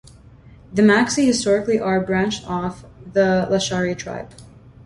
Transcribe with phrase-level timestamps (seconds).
[0.73, 4.31] The Magsi historically are branched off the Lashari tribe.